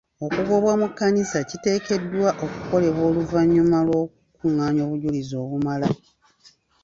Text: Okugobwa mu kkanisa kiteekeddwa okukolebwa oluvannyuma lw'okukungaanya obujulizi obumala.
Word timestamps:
Okugobwa 0.25 0.71
mu 0.81 0.87
kkanisa 0.91 1.37
kiteekeddwa 1.49 2.29
okukolebwa 2.45 3.03
oluvannyuma 3.09 3.77
lw'okukungaanya 3.87 4.81
obujulizi 4.85 5.33
obumala. 5.43 5.87